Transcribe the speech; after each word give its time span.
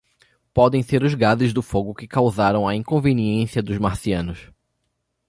Podem 0.51 0.81
ser 0.81 1.03
os 1.03 1.13
gases 1.13 1.53
do 1.53 1.61
fogo 1.61 1.93
que 1.93 2.07
causaram 2.07 2.67
a 2.67 2.73
inconveniência 2.75 3.61
dos 3.61 3.77
marcianos. 3.77 4.49